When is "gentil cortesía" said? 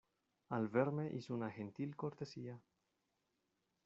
1.51-2.59